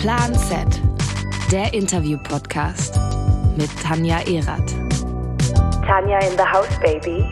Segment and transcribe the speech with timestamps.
[0.00, 0.80] Plan Z,
[1.52, 2.98] der Interview-Podcast
[3.58, 4.74] mit Tanja Erath.
[5.86, 7.22] Tanja in the house, baby.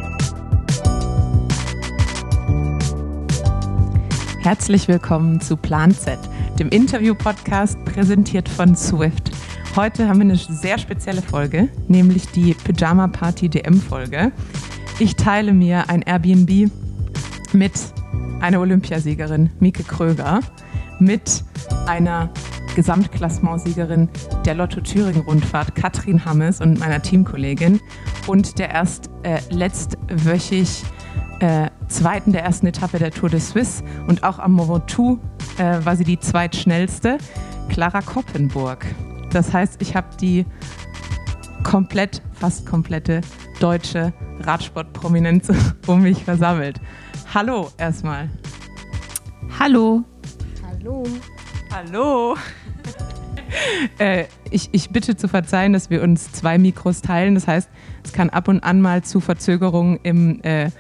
[4.43, 6.19] Herzlich willkommen zu Plan Z,
[6.59, 9.31] dem Interview-Podcast präsentiert von Swift.
[9.75, 14.31] Heute haben wir eine sehr spezielle Folge, nämlich die Pyjama Party DM-Folge.
[14.99, 16.71] Ich teile mir ein Airbnb
[17.55, 17.73] mit
[18.43, 20.41] einer Olympiasiegerin, Mieke Kröger,
[20.99, 21.43] mit
[21.87, 22.29] einer
[22.79, 24.09] Gesamtklassementsiegerin
[24.45, 27.81] der Lotto Thüringen Rundfahrt, Katrin Hammes und meiner Teamkollegin
[28.29, 30.85] und der erst äh, letztwöchig
[31.41, 35.19] äh, zweiten der ersten Etappe der Tour de Suisse und auch am Mont Ventoux
[35.59, 37.19] äh, war sie die zweitschnellste,
[37.69, 38.87] Clara Koppenburg.
[39.33, 40.47] Das heißt, ich habe die
[41.65, 43.23] komplett, fast komplette
[43.59, 45.49] deutsche Radsportprominenz
[45.89, 46.81] um mich versammelt.
[47.35, 48.31] Hallo erstmal.
[49.59, 50.05] Hallo.
[50.63, 51.03] Hallo.
[51.73, 52.37] Hallo.
[53.99, 57.35] äh, ich, ich bitte zu verzeihen, dass wir uns zwei Mikros teilen.
[57.35, 57.69] Das heißt,
[58.05, 60.71] es kann ab und an mal zu Verzögerungen im äh,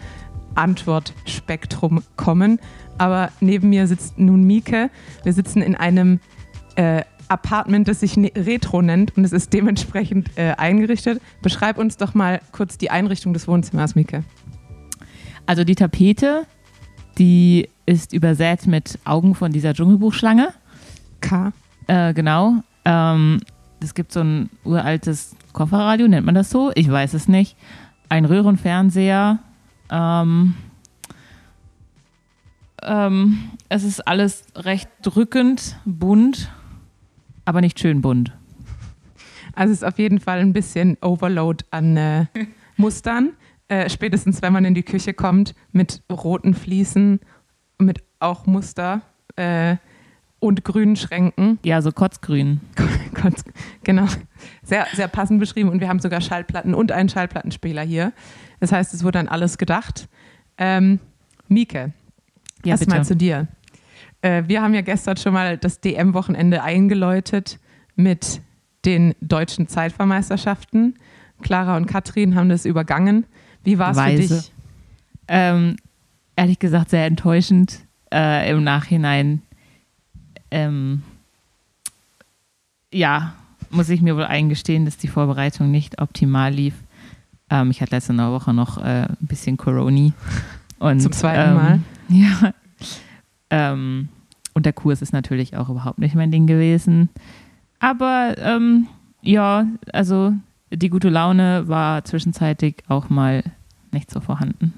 [0.55, 2.58] Antwortspektrum kommen.
[2.98, 4.91] Aber neben mir sitzt nun Mieke.
[5.22, 6.20] Wir sitzen in einem
[6.77, 11.20] äh, Apartment, das sich ne- Retro nennt und es ist dementsprechend äh, eingerichtet.
[11.42, 14.25] Beschreib uns doch mal kurz die Einrichtung des Wohnzimmers, Mieke.
[15.47, 16.47] Also die Tapete,
[17.19, 20.48] die ist übersät mit Augen von dieser Dschungelbuchschlange.
[21.20, 21.53] K.
[21.89, 22.62] Äh, genau.
[22.84, 23.41] Ähm,
[23.81, 26.70] es gibt so ein uraltes Kofferradio, nennt man das so?
[26.75, 27.56] Ich weiß es nicht.
[28.08, 29.41] Ein Röhrenfernseher.
[29.91, 30.55] Ähm,
[32.83, 36.50] ähm, es ist alles recht drückend, bunt,
[37.44, 38.33] aber nicht schön bunt.
[39.55, 42.27] Also es ist auf jeden Fall ein bisschen Overload an äh,
[42.77, 43.33] Mustern.
[43.69, 47.20] Äh, spätestens wenn man in die Küche kommt mit roten Fliesen,
[47.78, 49.03] mit auch Muster
[49.36, 49.77] äh,
[50.41, 51.58] und grünen Schränken.
[51.64, 52.61] Ja, so kotzgrün.
[53.15, 53.34] Gott,
[53.84, 54.06] genau.
[54.62, 55.69] Sehr, sehr passend beschrieben.
[55.69, 58.12] Und wir haben sogar Schallplatten und einen Schallplattenspieler hier.
[58.60, 60.09] Das heißt, es wurde an alles gedacht.
[60.59, 61.00] Ähm,
[61.49, 61.93] Mieke,
[62.65, 63.09] Ja, erstmal bitte.
[63.09, 63.49] zu dir.
[64.22, 67.59] Äh, wir haben ja gestern schon mal das DM-Wochenende eingeläutet
[67.97, 68.41] mit
[68.84, 70.94] den deutschen Zeitfahrmeisterschaften.
[71.43, 73.26] Clara und Katrin haben das übergangen.
[73.65, 74.53] Wie war es für dich?
[75.28, 75.76] Ähm,
[76.37, 77.81] ehrlich gesagt sehr enttäuschend
[78.12, 79.43] äh, im Nachhinein.
[80.50, 81.03] Ähm,
[82.92, 83.34] ja,
[83.70, 86.75] muss ich mir wohl eingestehen, dass die Vorbereitung nicht optimal lief.
[87.50, 90.12] Ähm, ich hatte letzte Woche noch äh, ein bisschen Coroni.
[90.78, 91.81] Und, Zum zweiten ähm, Mal?
[92.10, 92.54] Ja.
[93.50, 94.08] Ähm,
[94.54, 97.10] und der Kurs ist natürlich auch überhaupt nicht mein Ding gewesen.
[97.81, 98.87] Aber ähm,
[99.20, 100.32] ja, also
[100.70, 103.42] die gute Laune war zwischenzeitlich auch mal
[103.92, 104.72] nicht so vorhanden.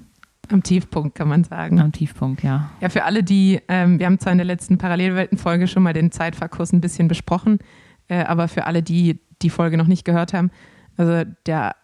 [0.50, 1.80] Am Tiefpunkt, kann man sagen.
[1.80, 2.70] Am Tiefpunkt, ja.
[2.80, 6.10] Ja, für alle, die, ähm, wir haben zwar in der letzten Parallelwelten-Folge schon mal den
[6.10, 7.58] Zeitfahrkurs ein bisschen besprochen,
[8.08, 10.50] äh, aber für alle, die die Folge noch nicht gehört haben,
[10.96, 11.76] also der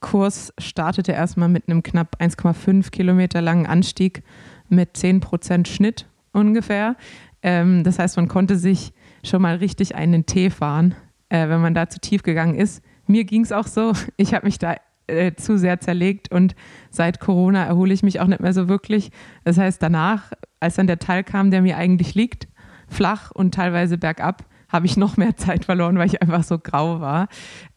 [0.00, 4.22] Kurs startete erstmal mit einem knapp 1,5 Kilometer langen Anstieg
[4.68, 6.96] mit 10% Schnitt ungefähr.
[7.42, 8.92] Ähm, das heißt, man konnte sich
[9.24, 10.94] schon mal richtig einen Tee fahren,
[11.28, 12.82] äh, wenn man da zu tief gegangen ist.
[13.06, 13.92] Mir ging es auch so.
[14.16, 14.76] Ich habe mich da
[15.12, 16.54] äh, zu sehr zerlegt und
[16.90, 19.10] seit Corona erhole ich mich auch nicht mehr so wirklich.
[19.44, 22.48] Das heißt, danach, als dann der Teil kam, der mir eigentlich liegt,
[22.88, 27.00] flach und teilweise bergab, habe ich noch mehr Zeit verloren, weil ich einfach so grau
[27.00, 27.28] war.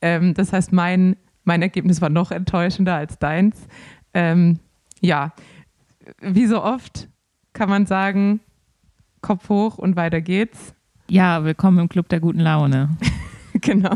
[0.01, 3.68] Ähm, das heißt, mein, mein Ergebnis war noch enttäuschender als deins.
[4.13, 4.59] Ähm,
[5.01, 5.34] ja,
[6.22, 7.09] wie so oft
[7.53, 8.40] kann man sagen,
[9.22, 10.74] Kopf hoch und weiter geht's.
[11.09, 12.97] Ja, willkommen im Club der guten Laune.
[13.62, 13.95] genau.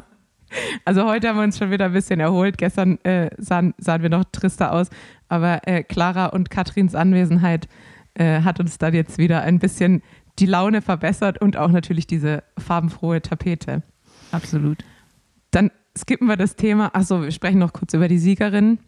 [0.86, 2.58] Also heute haben wir uns schon wieder ein bisschen erholt.
[2.58, 4.90] Gestern äh, sahen, sahen wir noch trister aus,
[5.28, 7.68] aber äh, Clara und Katrins Anwesenheit
[8.16, 10.02] äh, hat uns dann jetzt wieder ein bisschen
[10.40, 13.84] die Laune verbessert und auch natürlich diese farbenfrohe Tapete.
[14.32, 14.84] Absolut.
[15.52, 16.96] Dann skippen wir das Thema.
[16.96, 18.80] Achso, wir sprechen noch kurz über die Siegerin.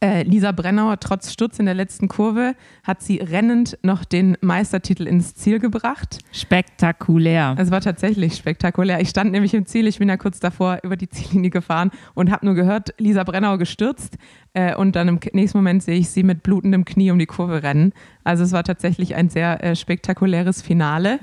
[0.00, 2.54] Äh, Lisa Brennauer, trotz Sturz in der letzten Kurve,
[2.84, 6.18] hat sie rennend noch den Meistertitel ins Ziel gebracht.
[6.32, 7.54] Spektakulär.
[7.58, 9.00] Es war tatsächlich spektakulär.
[9.00, 12.30] Ich stand nämlich im Ziel, ich bin ja kurz davor über die Ziellinie gefahren und
[12.30, 14.16] habe nur gehört, Lisa Brennauer gestürzt
[14.54, 17.62] äh, und dann im nächsten Moment sehe ich sie mit blutendem Knie um die Kurve
[17.62, 17.92] rennen.
[18.24, 21.20] Also es war tatsächlich ein sehr äh, spektakuläres Finale.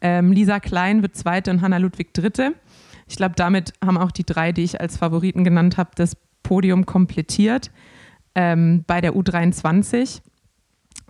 [0.00, 2.54] Ähm, Lisa Klein wird Zweite und Hanna Ludwig Dritte.
[3.08, 6.86] Ich glaube, damit haben auch die drei, die ich als Favoriten genannt habe, das Podium
[6.86, 7.70] komplettiert.
[8.34, 10.20] Ähm, bei der U23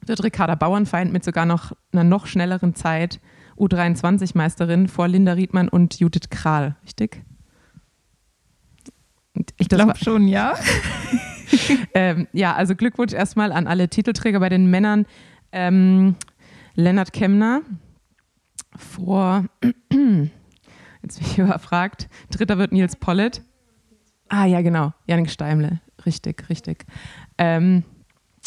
[0.07, 3.21] wird Ricarda Bauernfeind mit sogar noch einer noch schnelleren Zeit
[3.59, 7.25] U23-Meisterin vor Linda Riedmann und Judith Kral, richtig?
[9.59, 10.55] Ich glaube schon, ja.
[11.95, 15.07] ähm, ja, also Glückwunsch erstmal an alle Titelträger bei den Männern.
[15.53, 16.17] Ähm,
[16.75, 17.63] Lennart Kemner
[18.77, 19.45] vor
[21.03, 22.09] Jetzt bin ich überfragt.
[22.31, 23.43] Dritter wird Nils Pollitt.
[24.29, 24.93] Ah, ja, genau.
[25.07, 25.81] Janik Steimle.
[26.07, 26.87] Richtig, richtig.
[27.39, 27.85] Ähm,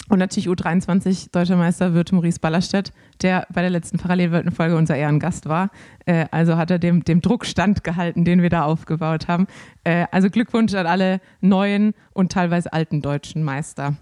[0.09, 5.47] und natürlich U23 Deutscher Meister wird Maurice Ballerstedt, der bei der letzten Parallelweltenfolge unser Ehrengast
[5.47, 5.69] war.
[6.05, 9.47] Äh, also hat er dem, dem Druck standgehalten, den wir da aufgebaut haben.
[9.83, 13.95] Äh, also Glückwunsch an alle neuen und teilweise alten deutschen Meister.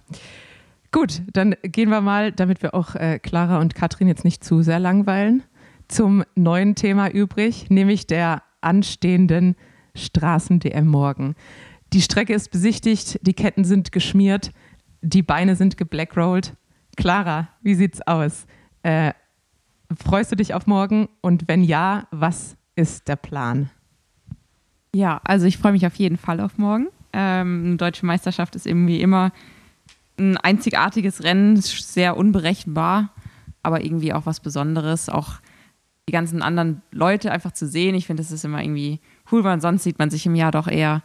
[0.91, 4.63] Gut, dann gehen wir mal, damit wir auch äh, Clara und Katrin jetzt nicht zu
[4.63, 5.43] sehr langweilen,
[5.87, 9.55] zum neuen Thema übrig, nämlich der anstehenden
[9.93, 11.35] Straßen-DM morgen.
[11.93, 14.51] Die Strecke ist besichtigt, die Ketten sind geschmiert,
[15.01, 16.55] die Beine sind geblackrolled.
[16.97, 18.45] Clara, wie sieht's aus?
[18.83, 19.13] Äh,
[19.97, 21.09] freust du dich auf morgen?
[21.21, 23.69] Und wenn ja, was ist der Plan?
[24.93, 26.87] Ja, also ich freue mich auf jeden Fall auf morgen.
[27.13, 29.31] Ähm, eine deutsche Meisterschaft ist irgendwie immer
[30.17, 33.13] ein einzigartiges Rennen, sehr unberechenbar,
[33.63, 35.09] aber irgendwie auch was Besonderes.
[35.09, 35.39] Auch
[36.07, 37.95] die ganzen anderen Leute einfach zu sehen.
[37.95, 38.99] Ich finde, das ist immer irgendwie
[39.31, 41.03] cool, weil sonst sieht man sich im Jahr doch eher,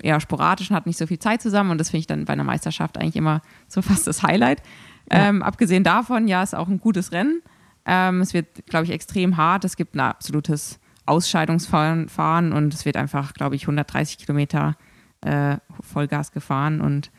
[0.00, 1.70] eher sporadisch und hat nicht so viel Zeit zusammen.
[1.70, 4.62] Und das finde ich dann bei einer Meisterschaft eigentlich immer so fast das Highlight.
[5.10, 5.28] Ja.
[5.28, 7.42] Ähm, abgesehen davon, ja, ist auch ein gutes Rennen.
[7.84, 9.64] Ähm, es wird, glaube ich, extrem hart.
[9.64, 14.76] Es gibt ein absolutes Ausscheidungsfahren und es wird einfach, glaube ich, 130 Kilometer
[15.22, 17.10] äh, Vollgas gefahren und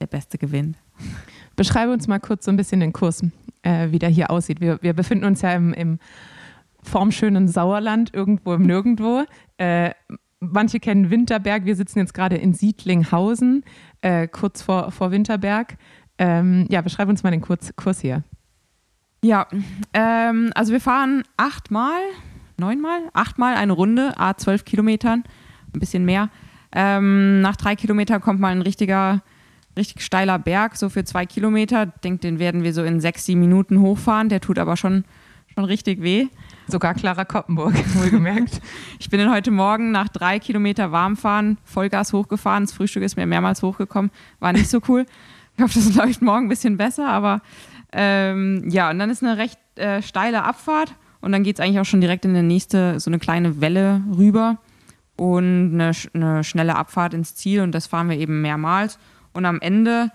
[0.00, 0.76] der Beste gewinnt.
[1.56, 3.22] Beschreibe uns mal kurz so ein bisschen den Kurs,
[3.62, 4.60] äh, wie der hier aussieht.
[4.60, 5.98] Wir, wir befinden uns ja im, im
[6.82, 9.24] formschönen Sauerland, irgendwo im Nirgendwo.
[9.56, 9.92] Äh,
[10.40, 11.64] manche kennen Winterberg.
[11.64, 13.64] Wir sitzen jetzt gerade in Siedlinghausen,
[14.00, 15.76] äh, kurz vor, vor Winterberg.
[16.18, 18.24] Ähm, ja, beschreib uns mal den Kurs, Kurs hier.
[19.22, 19.46] Ja,
[19.92, 22.00] ähm, also wir fahren achtmal,
[22.56, 25.24] neunmal, achtmal eine Runde, a zwölf Kilometern,
[25.74, 26.30] ein bisschen mehr.
[26.72, 29.22] Ähm, nach drei Kilometern kommt mal ein richtiger
[29.76, 31.84] richtig steiler Berg, so für zwei Kilometer.
[31.94, 34.28] Ich denke, den werden wir so in sechs, sieben Minuten hochfahren.
[34.28, 35.04] Der tut aber schon,
[35.54, 36.28] schon richtig weh.
[36.70, 38.60] Sogar Clara Koppenburg, wohlgemerkt.
[38.98, 42.64] ich bin dann heute Morgen nach drei Kilometer Warmfahren Vollgas hochgefahren.
[42.64, 44.10] Das Frühstück ist mir mehrmals hochgekommen.
[44.38, 45.06] War nicht so cool.
[45.56, 47.42] Ich hoffe, das läuft morgen ein bisschen besser, aber
[47.92, 51.80] ähm, ja, und dann ist eine recht äh, steile Abfahrt und dann geht es eigentlich
[51.80, 54.58] auch schon direkt in die nächste, so eine kleine Welle rüber
[55.16, 58.98] und eine, eine schnelle Abfahrt ins Ziel und das fahren wir eben mehrmals.
[59.32, 60.10] Und am Ende,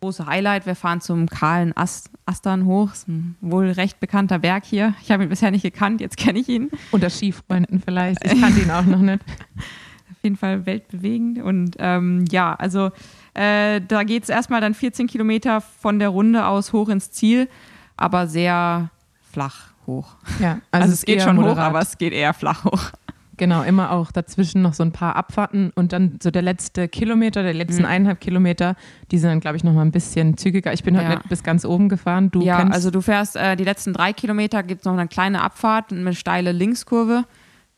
[0.00, 2.90] große Highlight, wir fahren zum kahlen Ast, Astern hoch.
[2.90, 4.94] Das ist ein wohl recht bekannter Berg hier.
[5.02, 6.70] Ich habe ihn bisher nicht gekannt, jetzt kenne ich ihn.
[6.90, 8.24] Unter Skifreunden vielleicht.
[8.24, 9.20] Ich kannte ihn auch noch nicht.
[10.10, 11.42] Auf jeden Fall weltbewegend.
[11.42, 12.90] Und ähm, ja, also
[13.34, 17.48] äh, da geht es erstmal dann 14 Kilometer von der Runde aus hoch ins Ziel,
[17.96, 18.90] aber sehr
[19.30, 20.16] flach hoch.
[20.40, 21.56] Ja, also, also es geht schon moderat.
[21.56, 22.90] hoch, aber es geht eher flach hoch.
[23.38, 27.42] Genau, immer auch dazwischen noch so ein paar Abfahrten und dann so der letzte Kilometer,
[27.42, 27.88] der letzten mhm.
[27.88, 28.76] eineinhalb Kilometer,
[29.10, 30.72] die sind dann, glaube ich, noch mal ein bisschen zügiger.
[30.72, 31.14] Ich bin heute ja.
[31.16, 32.30] nicht bis ganz oben gefahren.
[32.30, 35.42] Du ja, also du fährst äh, die letzten drei Kilometer, gibt es noch eine kleine
[35.42, 37.24] Abfahrt, eine steile Linkskurve.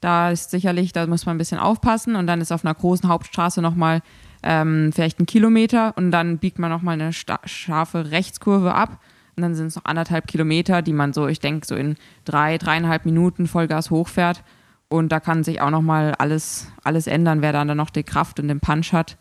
[0.00, 3.08] Da ist sicherlich, da muss man ein bisschen aufpassen und dann ist auf einer großen
[3.08, 4.00] Hauptstraße nochmal
[4.44, 9.00] ähm, vielleicht ein Kilometer und dann biegt man nochmal eine scharfe Rechtskurve ab.
[9.36, 12.58] Und dann sind es noch anderthalb Kilometer, die man so, ich denke, so in drei,
[12.58, 14.42] dreieinhalb Minuten Vollgas hochfährt.
[14.88, 18.48] Und da kann sich auch nochmal alles, alles ändern, wer dann noch die Kraft und
[18.48, 19.18] den Punch hat.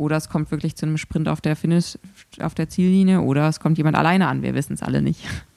[0.00, 1.98] Oder es kommt wirklich zu einem Sprint auf der Finish,
[2.40, 4.42] auf der Ziellinie, oder es kommt jemand alleine an.
[4.42, 5.24] Wir wissen es alle nicht.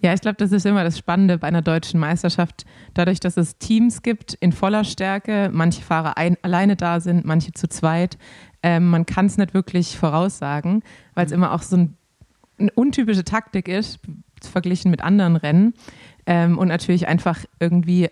[0.00, 2.64] Ja, ich glaube, das ist immer das Spannende bei einer deutschen Meisterschaft.
[2.94, 7.52] Dadurch, dass es Teams gibt in voller Stärke, manche Fahrer ein, alleine da sind, manche
[7.52, 8.16] zu zweit,
[8.62, 10.82] ähm, man kann es nicht wirklich voraussagen,
[11.14, 11.36] weil es mhm.
[11.36, 11.96] immer auch so ein,
[12.58, 14.00] eine untypische Taktik ist,
[14.42, 15.74] verglichen mit anderen Rennen.
[16.24, 18.08] Ähm, und natürlich einfach irgendwie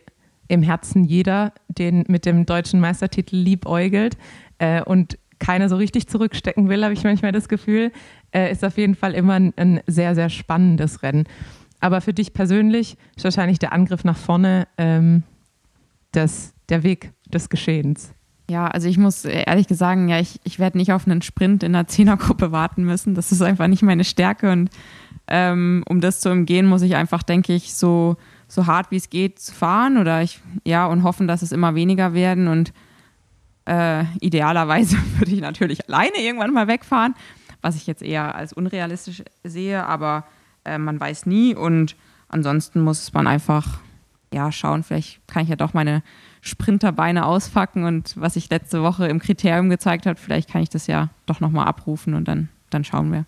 [0.49, 4.17] im Herzen jeder, den mit dem deutschen Meistertitel liebäugelt
[4.59, 7.93] äh, und keiner so richtig zurückstecken will, habe ich manchmal das Gefühl,
[8.33, 11.25] äh, ist auf jeden Fall immer ein, ein, sehr, sehr spannendes Rennen.
[11.81, 15.23] Aber für dich persönlich ist wahrscheinlich der Angriff nach vorne ähm,
[16.13, 18.15] das, der Weg des Geschehens.
[18.49, 21.73] Ja, also ich muss ehrlich sagen, ja, ich, ich werde nicht auf einen Sprint in
[21.73, 23.15] der Zehnergruppe warten müssen.
[23.15, 24.71] Das ist einfach nicht meine Stärke und
[25.27, 28.17] ähm, um das zu umgehen, muss ich einfach, denke ich, so
[28.55, 31.75] so hart wie es geht zu fahren oder ich, ja, und hoffen, dass es immer
[31.75, 32.73] weniger werden und
[33.67, 37.15] äh, idealerweise würde ich natürlich alleine irgendwann mal wegfahren,
[37.63, 40.25] was ich jetzt eher als unrealistisch sehe, aber
[40.65, 41.97] äh, man weiß nie und
[42.29, 43.81] ansonsten muss man einfach
[44.33, 46.03] ja schauen, vielleicht kann ich ja doch meine
[46.41, 50.87] Sprinterbeine ausfacken und was ich letzte Woche im Kriterium gezeigt habe, vielleicht kann ich das
[50.87, 53.25] ja doch nochmal abrufen und dann, dann schauen wir.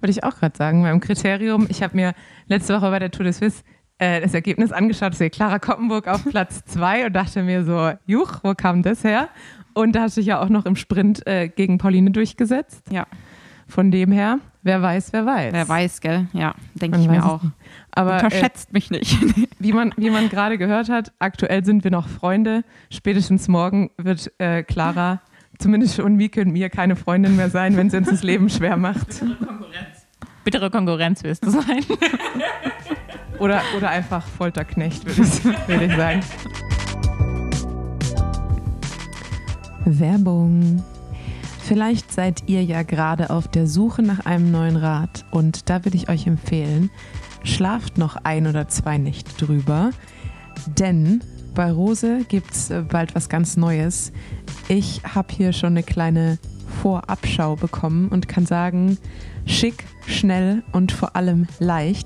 [0.00, 2.14] Wollte ich auch gerade sagen, beim Kriterium, ich habe mir
[2.48, 3.62] letzte Woche bei der Tour de Suisse
[3.98, 8.40] äh, das Ergebnis angeschaut, sehe Clara Koppenburg auf Platz zwei und dachte mir so, juch,
[8.42, 9.28] wo kam das her?
[9.72, 12.84] Und da hast du dich ja auch noch im Sprint äh, gegen Pauline durchgesetzt.
[12.90, 13.06] Ja.
[13.66, 15.52] Von dem her wer weiß, wer weiß.
[15.52, 16.26] Wer weiß, gell?
[16.32, 17.42] Ja, denke ich mir auch.
[17.92, 19.16] Aber äh, Unterschätzt mich nicht.
[19.60, 22.64] wie man, wie man gerade gehört hat, aktuell sind wir noch Freunde.
[22.90, 25.20] Spätestens morgen wird äh, Clara,
[25.58, 28.76] zumindest schon Mieke und mir, keine Freundin mehr sein, wenn sie uns das Leben schwer
[28.76, 29.22] macht.
[30.42, 31.84] Bittere Konkurrenz wirst du sein.
[33.38, 36.20] Oder, oder einfach Folterknecht, würde ich, würde ich sagen.
[39.84, 40.82] Werbung.
[41.60, 45.96] Vielleicht seid ihr ja gerade auf der Suche nach einem neuen Rad und da würde
[45.96, 46.90] ich euch empfehlen,
[47.42, 49.90] schlaft noch ein oder zwei Nächte drüber,
[50.66, 51.22] denn
[51.54, 54.12] bei Rose gibt es bald was ganz Neues.
[54.68, 56.38] Ich habe hier schon eine kleine
[56.82, 58.98] Vorabschau bekommen und kann sagen,
[59.46, 62.03] schick, schnell und vor allem leicht.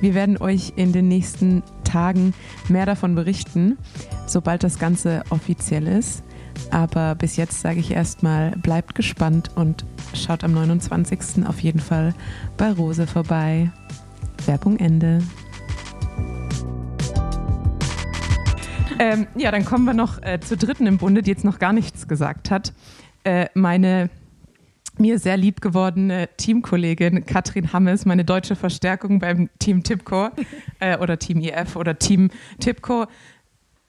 [0.00, 2.34] Wir werden euch in den nächsten Tagen
[2.68, 3.76] mehr davon berichten,
[4.26, 6.22] sobald das Ganze offiziell ist.
[6.70, 11.46] Aber bis jetzt sage ich erstmal, bleibt gespannt und schaut am 29.
[11.46, 12.14] auf jeden Fall
[12.56, 13.70] bei Rose vorbei.
[14.46, 15.22] Werbung Ende.
[18.98, 21.72] Ähm, ja, dann kommen wir noch äh, zur dritten im Bunde, die jetzt noch gar
[21.72, 22.72] nichts gesagt hat.
[23.24, 24.10] Äh, meine
[25.00, 30.28] mir sehr lieb gewordene Teamkollegin Katrin Hammes, meine deutsche Verstärkung beim Team Tipco
[30.80, 32.30] äh, oder Team IF oder Team
[32.60, 33.06] Tipco.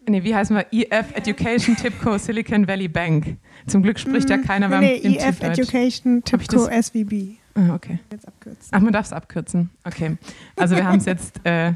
[0.07, 0.65] Nee, wie heißen wir?
[0.71, 3.37] EF Education Tipco Silicon Valley Bank.
[3.67, 5.41] Zum Glück spricht ja keiner beim nee, im EF.
[5.41, 7.37] Education Tipco SVB.
[7.53, 7.99] Ah, okay.
[8.11, 8.69] Jetzt abkürzen.
[8.71, 9.69] Ach, man darf es abkürzen.
[9.83, 10.17] Okay.
[10.55, 11.73] Also wir haben es jetzt äh,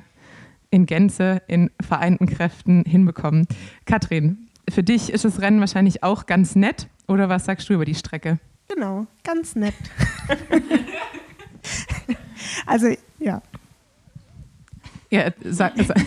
[0.71, 3.47] in Gänze, in vereinten Kräften hinbekommen.
[3.85, 6.87] Katrin, für dich ist das Rennen wahrscheinlich auch ganz nett.
[7.07, 8.39] Oder was sagst du über die Strecke?
[8.67, 9.75] Genau, ganz nett.
[12.65, 12.87] also,
[13.19, 13.41] ja.
[15.11, 15.97] Ja, sag, sag,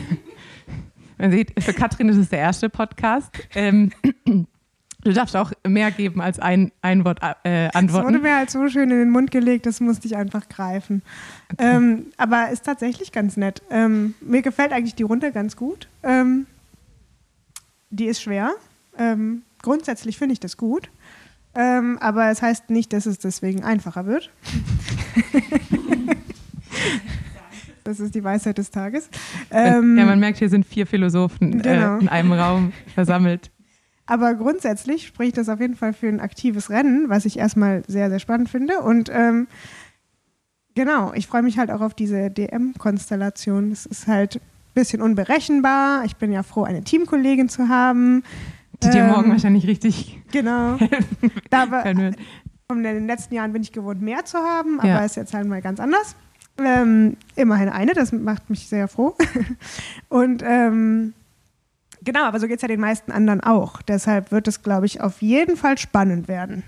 [1.18, 3.30] man sieht, für Katrin ist es der erste Podcast.
[3.54, 3.90] Ähm,
[4.24, 8.22] du darfst auch mehr geben als ein, ein Wort äh, Es wurde antworten.
[8.22, 11.02] mir halt so schön in den Mund gelegt, das musste ich einfach greifen.
[11.58, 13.62] Ähm, aber ist tatsächlich ganz nett.
[13.70, 15.88] Ähm, mir gefällt eigentlich die Runde ganz gut.
[16.02, 16.46] Ähm,
[17.90, 18.52] die ist schwer.
[18.98, 20.90] Ähm, grundsätzlich finde ich das gut.
[21.60, 24.30] Ähm, aber es heißt nicht, dass es deswegen einfacher wird.
[27.84, 29.08] das ist die Weisheit des Tages.
[29.50, 31.96] Ähm, ja, man merkt, hier sind vier Philosophen Genau.
[31.96, 33.50] äh, in einem Raum versammelt.
[34.06, 38.08] Aber grundsätzlich spricht das auf jeden Fall für ein aktives Rennen, was ich erstmal sehr,
[38.08, 38.80] sehr spannend finde.
[38.80, 39.48] Und ähm,
[40.74, 43.72] genau, ich freue mich halt auch auf diese DM-Konstellation.
[43.72, 44.40] Es ist halt ein
[44.74, 46.04] bisschen unberechenbar.
[46.04, 48.22] Ich bin ja froh, eine Teamkollegin zu haben.
[48.82, 50.76] Die dir Ähm, morgen wahrscheinlich richtig Genau.
[51.50, 52.16] Da war, können wird.
[52.70, 55.04] in den letzten Jahren bin ich gewohnt, mehr zu haben, aber Ja.
[55.04, 56.14] ist jetzt halt mal ganz anders.
[56.58, 59.16] Ähm, immerhin eine, das macht mich sehr froh.
[60.08, 61.14] Und ähm,
[62.02, 63.80] genau, aber so geht es ja den meisten anderen auch.
[63.82, 66.62] Deshalb wird es, glaube ich, auf jeden Fall spannend werden.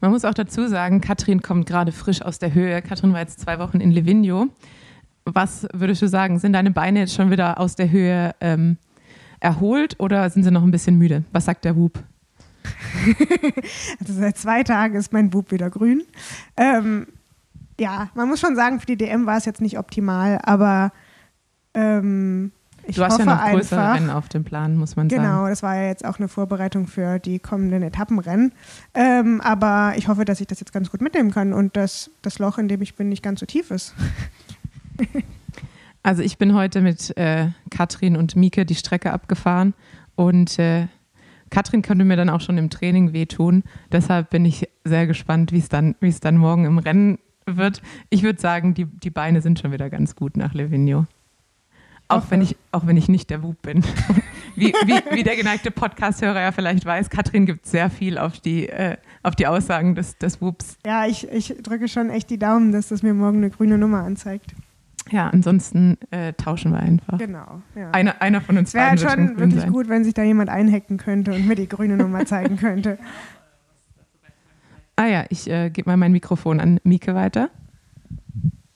[0.00, 2.82] Man muss auch dazu sagen, Katrin kommt gerade frisch aus der Höhe.
[2.82, 4.48] Katrin war jetzt zwei Wochen in Livigno.
[5.24, 6.38] Was würdest du sagen?
[6.38, 8.76] Sind deine Beine jetzt schon wieder aus der Höhe ähm,
[9.40, 11.24] erholt oder sind sie noch ein bisschen müde?
[11.32, 12.02] Was sagt der Whoop?
[14.00, 16.02] Also seit zwei Tagen ist mein Bub wieder grün.
[16.56, 17.06] Ähm,
[17.78, 20.92] ja, man muss schon sagen, für die DM war es jetzt nicht optimal, aber
[21.74, 22.52] ähm,
[22.86, 25.22] ich Du hast hoffe ja noch größere einfach, Rennen auf dem Plan, muss man sagen.
[25.22, 28.52] Genau, das war ja jetzt auch eine Vorbereitung für die kommenden Etappenrennen.
[28.94, 32.38] Ähm, aber ich hoffe, dass ich das jetzt ganz gut mitnehmen kann und dass das
[32.38, 33.94] Loch, in dem ich bin, nicht ganz so tief ist.
[36.04, 39.72] Also ich bin heute mit äh, Katrin und Mieke die Strecke abgefahren
[40.16, 40.86] und äh,
[41.48, 43.64] Katrin könnte mir dann auch schon im Training wehtun.
[43.90, 47.80] Deshalb bin ich sehr gespannt, wie es dann, es dann morgen im Rennen wird.
[48.10, 51.06] Ich würde sagen, die, die Beine sind schon wieder ganz gut nach Livigno.
[52.08, 53.82] Auch wenn ich, auch wenn ich nicht der Wub bin.
[54.56, 58.68] Wie, wie, wie der geneigte Podcast-Hörer ja vielleicht weiß, Katrin gibt sehr viel auf die,
[58.68, 60.78] äh, auf die Aussagen des, des Wups.
[60.86, 64.04] Ja, ich, ich drücke schon echt die Daumen, dass das mir morgen eine grüne Nummer
[64.04, 64.54] anzeigt.
[65.10, 67.18] Ja, ansonsten äh, tauschen wir einfach.
[67.18, 67.62] Genau.
[67.74, 67.90] Ja.
[67.90, 69.72] Einer, einer von uns Es wäre schon wirklich sein.
[69.72, 72.98] gut, wenn sich da jemand einhacken könnte und mir die grüne Nummer zeigen könnte.
[74.96, 77.50] Ah ja, ich äh, gebe mal mein Mikrofon an Mieke weiter.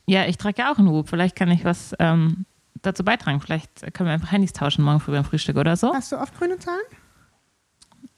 [0.06, 1.08] Ja, ich trage ja auch einen Hub.
[1.08, 2.44] Vielleicht kann ich was ähm,
[2.82, 3.40] dazu beitragen.
[3.40, 5.94] Vielleicht können wir einfach Handys tauschen morgen früh beim Frühstück oder so.
[5.94, 6.80] Hast du oft grüne Zahlen?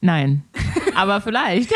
[0.01, 0.45] Nein.
[0.97, 1.73] Aber vielleicht.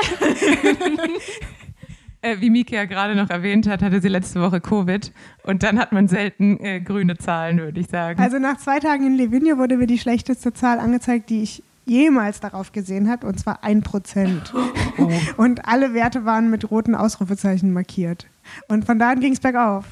[2.25, 5.13] Äh, wie Mieke ja gerade noch erwähnt hat, hatte sie letzte Woche Covid
[5.43, 8.19] und dann hat man selten äh, grüne Zahlen, würde ich sagen.
[8.19, 12.41] Also nach zwei Tagen in Livigno wurde mir die schlechteste Zahl angezeigt, die ich jemals
[12.41, 14.55] darauf gesehen habe, und zwar ein Prozent.
[14.97, 15.11] oh.
[15.37, 18.27] Und alle Werte waren mit roten Ausrufezeichen markiert.
[18.69, 19.85] Und von da an ging es bergauf.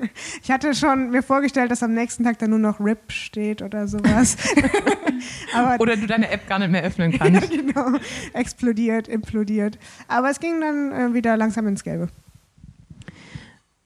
[0.42, 3.88] Ich hatte schon mir vorgestellt, dass am nächsten Tag dann nur noch RIP steht oder
[3.88, 4.36] sowas.
[5.78, 7.50] Oder du deine App gar nicht mehr öffnen ja, kannst.
[7.50, 7.98] genau,
[8.34, 9.78] explodiert, implodiert.
[10.08, 12.08] Aber es ging dann äh, wieder langsam ins Gelbe.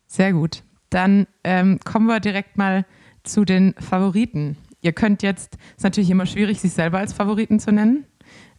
[0.06, 0.62] Sehr gut.
[0.90, 2.84] Dann ähm, kommen wir direkt mal
[3.22, 4.56] zu den Favoriten.
[4.82, 8.04] Ihr könnt jetzt, ist natürlich immer schwierig, sich selber als Favoriten zu nennen.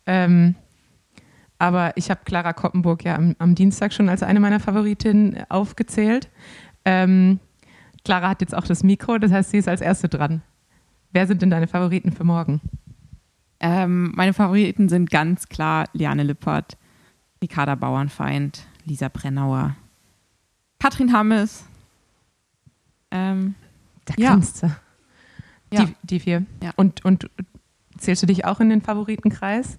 [0.06, 0.56] Ähm,
[1.62, 6.30] aber ich habe Clara Koppenburg ja am, am, Dienstag schon als eine meiner Favoritinnen aufgezählt.
[6.86, 7.40] Ähm,
[8.04, 10.42] Clara hat jetzt auch das Mikro, das heißt, sie ist als Erste dran.
[11.12, 12.62] Wer sind denn deine Favoriten für morgen?
[13.60, 16.78] Ähm, meine Favoriten sind ganz klar Liane Lippert,
[17.42, 19.76] Ricarda Bauernfeind, Lisa Brennauer,
[20.80, 21.64] Katrin Hammes.
[23.12, 23.56] Ähm,
[24.06, 24.30] da ja.
[24.30, 24.64] kannst.
[24.64, 25.86] Ja.
[25.86, 26.46] Die, die vier.
[26.64, 26.72] Ja.
[26.76, 27.30] Und, und
[27.98, 29.78] zählst du dich auch in den Favoritenkreis?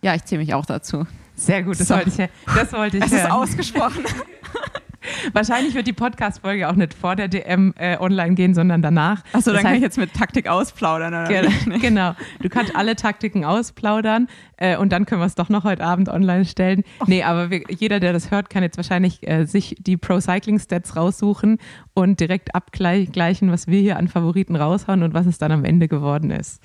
[0.00, 1.06] Ja, ich zähle mich auch dazu.
[1.34, 1.94] Sehr gut, das so.
[1.94, 4.04] wollte ich, das wollte ich Es ist ausgesprochen.
[5.32, 9.22] Wahrscheinlich wird die Podcast-Folge auch nicht vor der DM äh, online gehen, sondern danach.
[9.32, 11.28] Achso, dann das kann ich jetzt mit Taktik ausplaudern, oder?
[11.28, 11.48] Ge
[11.80, 12.14] genau.
[12.40, 16.08] Du kannst alle Taktiken ausplaudern äh, und dann können wir es doch noch heute Abend
[16.08, 16.84] online stellen.
[17.00, 17.04] Oh.
[17.06, 20.58] Nee, aber wir, jeder, der das hört, kann jetzt wahrscheinlich äh, sich die Pro Cycling
[20.58, 21.58] Stats raussuchen
[21.94, 25.88] und direkt abgleichen, was wir hier an Favoriten raushauen und was es dann am Ende
[25.88, 26.62] geworden ist.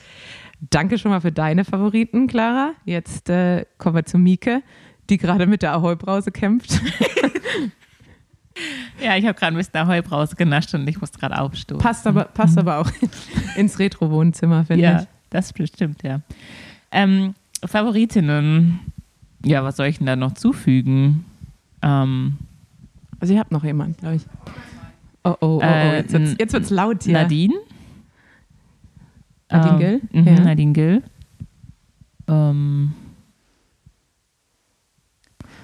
[0.59, 2.73] Danke schon mal für deine Favoriten, Clara.
[2.85, 4.63] Jetzt äh, kommen wir zu Mieke,
[5.09, 6.81] die gerade mit der Ahoi-Brause kämpft.
[9.03, 11.81] Ja, ich habe gerade ein bisschen Ahoi Brause genascht und ich muss gerade aufstoßen.
[11.81, 12.89] Passt aber, passt aber auch
[13.55, 15.07] ins Retro-Wohnzimmer, finde ja, ich.
[15.29, 16.21] das bestimmt, ja.
[16.91, 17.35] Ähm,
[17.65, 18.79] Favoritinnen,
[19.43, 21.25] ja, was soll ich denn da noch zufügen?
[21.81, 22.37] Ähm,
[23.19, 24.25] also ich habe noch jemanden, glaube ich.
[25.23, 25.93] Oh, oh, oh, oh.
[25.93, 27.13] Jetzt wird es jetzt wird's laut hier.
[27.13, 27.53] Nadine.
[29.49, 30.21] Nadine ähm, Gill?
[30.21, 30.39] Mhm, ja.
[30.43, 31.03] Nadine Gill.
[32.27, 32.93] Ähm,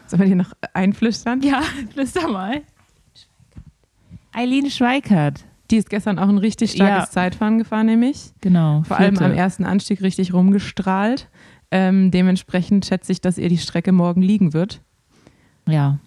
[0.08, 1.42] Sollen wir dir noch einflüstern?
[1.42, 1.62] Ja,
[1.94, 2.62] flüster mal.
[4.34, 5.46] Eileen Schweikert.
[5.72, 7.10] Die ist gestern auch ein richtig starkes ja.
[7.10, 8.32] Zeitfahren gefahren, nämlich.
[8.42, 8.84] Genau.
[8.84, 11.30] Vor allem am ersten Anstieg richtig rumgestrahlt.
[11.72, 14.82] Ähm, dementsprechend schätze ich, dass ihr die Strecke morgen liegen wird.
[15.68, 15.98] Ja.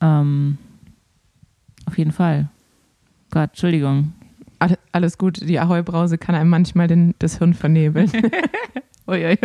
[0.00, 0.58] Ähm,
[1.86, 2.48] auf jeden Fall.
[3.30, 4.12] Gott, Entschuldigung.
[4.92, 8.12] Alles gut, die Ahoi-Brause kann einem manchmal den, das Hirn vernebeln.
[9.06, 9.38] Uiuiui.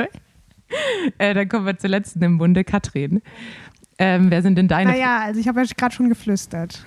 [1.17, 3.21] Äh, dann kommen wir zur letzten im Bunde, Katrin.
[3.97, 4.91] Ähm, wer sind denn deine?
[4.91, 6.85] Naja, also ich habe ja gerade schon geflüstert.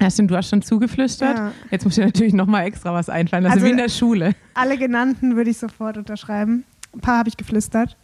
[0.00, 1.36] Ja, stimmt, du hast schon zugeflüstert.
[1.36, 1.52] Ja.
[1.70, 4.34] Jetzt muss ich natürlich nochmal extra was einfallen lassen, also, wie in der Schule.
[4.54, 6.64] Alle genannten würde ich sofort unterschreiben.
[6.92, 7.96] Ein paar habe ich geflüstert.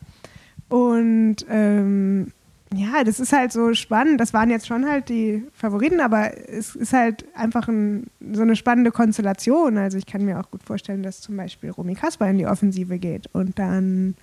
[0.69, 2.33] Und ähm,
[2.73, 4.21] ja, das ist halt so spannend.
[4.21, 8.55] Das waren jetzt schon halt die Favoriten, aber es ist halt einfach ein, so eine
[8.55, 9.77] spannende Konstellation.
[9.77, 12.99] Also ich kann mir auch gut vorstellen, dass zum Beispiel Romy Kasper in die Offensive
[12.99, 14.15] geht und dann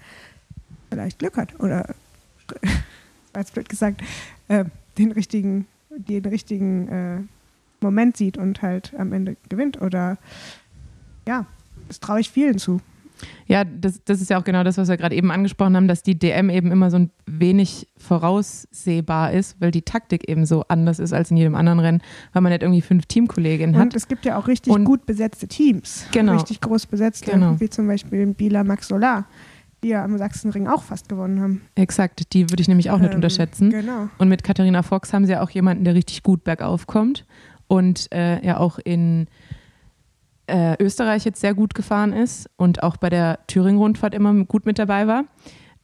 [0.90, 1.94] vielleicht Glück hat oder
[3.34, 4.02] als blöd gesagt,
[4.48, 4.64] äh,
[4.98, 7.20] den richtigen, den richtigen äh,
[7.82, 9.82] Moment sieht und halt am Ende gewinnt.
[9.82, 10.18] Oder
[11.28, 11.46] ja,
[11.88, 12.82] das traue ich vielen zu.
[13.48, 16.04] Ja, das, das ist ja auch genau das, was wir gerade eben angesprochen haben, dass
[16.04, 21.00] die DM eben immer so ein wenig voraussehbar ist, weil die Taktik eben so anders
[21.00, 22.02] ist als in jedem anderen Rennen,
[22.34, 23.84] weil man nicht irgendwie fünf Teamkolleginnen hat.
[23.84, 26.06] Und es gibt ja auch richtig und gut besetzte Teams.
[26.12, 26.34] Genau.
[26.34, 27.60] Richtig groß besetzte, genau.
[27.60, 29.26] wie zum Beispiel Bila Max Solar
[29.84, 31.62] die ja am Sachsenring auch fast gewonnen haben.
[31.76, 33.70] Exakt, die würde ich nämlich auch nicht ähm, unterschätzen.
[33.70, 34.10] Genau.
[34.18, 37.26] Und mit Katharina Fox haben sie ja auch jemanden, der richtig gut bergauf kommt
[37.68, 39.28] und äh, ja auch in
[40.48, 44.80] äh, Österreich jetzt sehr gut gefahren ist und auch bei der Thüringen-Rundfahrt immer gut mit
[44.80, 45.26] dabei war.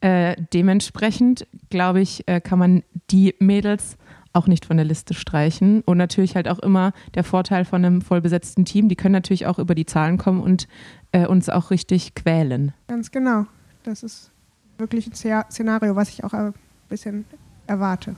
[0.01, 3.97] Äh, dementsprechend, glaube ich, äh, kann man die Mädels
[4.33, 5.81] auch nicht von der Liste streichen.
[5.81, 8.89] Und natürlich halt auch immer der Vorteil von einem vollbesetzten Team.
[8.89, 10.67] Die können natürlich auch über die Zahlen kommen und
[11.11, 12.73] äh, uns auch richtig quälen.
[12.87, 13.45] Ganz genau.
[13.83, 14.31] Das ist
[14.77, 16.53] wirklich ein Szenario, was ich auch ein
[16.89, 17.25] bisschen
[17.67, 18.15] erwarte.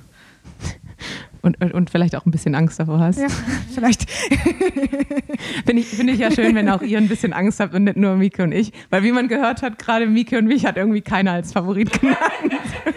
[1.45, 3.19] Und, und, und, vielleicht auch ein bisschen Angst davor hast.
[3.19, 3.27] Ja,
[3.71, 4.09] vielleicht.
[5.65, 7.97] Finde ich, find ich ja schön, wenn auch ihr ein bisschen Angst habt und nicht
[7.97, 8.73] nur Mieke und ich.
[8.89, 12.19] Weil wie man gehört hat, gerade Mieke und mich hat irgendwie keiner als Favorit genannt.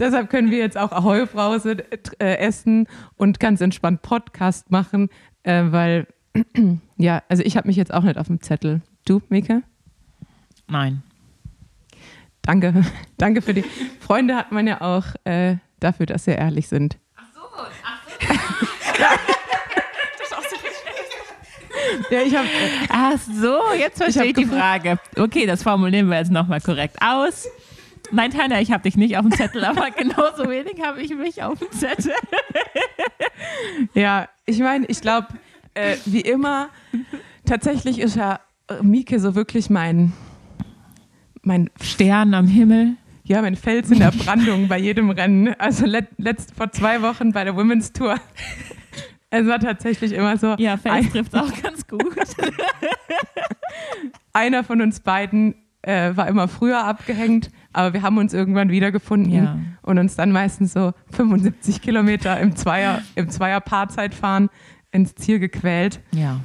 [0.00, 1.84] Deshalb können wir jetzt auch Ahoi-Brause
[2.18, 5.08] äh, essen und ganz entspannt Podcast machen,
[5.44, 6.08] äh, weil,
[6.96, 8.82] ja, also ich habe mich jetzt auch nicht auf dem Zettel.
[9.04, 9.62] Du, Mieke?
[10.66, 11.04] Nein.
[12.42, 12.84] Danke.
[13.18, 13.64] Danke für die.
[14.00, 16.98] Freunde hat man ja auch äh, dafür, dass sie ehrlich sind.
[17.16, 17.40] Ach so,
[17.84, 18.02] ach
[22.08, 22.14] so.
[22.14, 22.46] ja, ich habe.
[22.46, 24.98] Äh, ach so, jetzt verstehe ich, ich die Frage.
[25.16, 27.48] Okay, das formulieren wir jetzt nochmal korrekt aus.
[28.12, 31.42] Nein, Tanja, ich habe dich nicht auf dem Zettel, aber genauso wenig habe ich mich
[31.42, 32.12] auf dem Zettel.
[33.94, 35.28] ja, ich meine, ich glaube,
[35.74, 36.70] äh, wie immer,
[37.46, 38.40] tatsächlich ist ja
[38.82, 40.12] Mieke so wirklich mein
[41.42, 42.96] mein Stern am Himmel.
[43.30, 45.54] Ja, mein Fels in der Brandung bei jedem Rennen.
[45.60, 48.16] Also let, letzt, vor zwei Wochen bei der Women's Tour.
[49.30, 50.56] Es war tatsächlich immer so.
[50.58, 52.02] Ja, Fels trifft auch ganz gut.
[54.32, 59.32] Einer von uns beiden äh, war immer früher abgehängt, Aber wir haben uns irgendwann wiedergefunden
[59.32, 59.58] Ja.
[59.82, 64.50] und uns dann meistens so 75 Kilometer im Zweier, im Zweier-Paarzeit-Fahren
[64.90, 66.00] ins Ziel gequält.
[66.10, 66.40] Ja.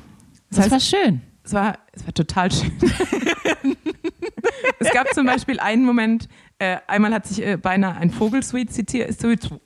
[0.51, 1.21] Das Das, heißt- war schön.
[1.43, 2.71] Es war, es war total schön.
[4.79, 6.27] es gab zum Beispiel einen Moment,
[6.59, 9.13] äh, einmal hat sich äh, beinahe ein Vogel suizidiert,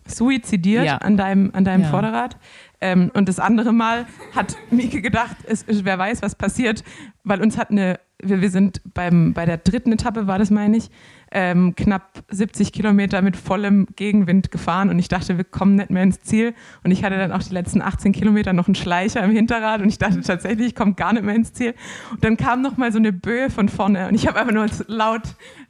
[0.08, 0.98] suizidiert Ja.
[0.98, 1.90] an deinem, an deinem Ja.
[1.90, 2.38] Vorderrad.
[2.82, 6.84] Ähm, und das andere Mal hat Mieke gedacht, es, es- wer weiß, was passiert,
[7.24, 10.78] weil uns hat eine, wir, wir sind beim, bei der dritten Etappe, war das meine
[10.78, 10.90] ich,
[11.32, 16.04] ähm, knapp 70 Kilometer mit vollem Gegenwind gefahren und ich dachte, wir kommen nicht mehr
[16.04, 16.56] ins Ziel.
[16.84, 19.90] Und ich hatte dann auch die letzten 18 Kilometer noch einen Schleicher im Hinterrad und
[19.90, 21.76] ich dachte tatsächlich, ich komme gar nicht mehr ins Ziel.
[22.12, 24.66] Und dann kam noch mal so eine Böe von vorne und ich habe einfach nur
[24.88, 25.22] laut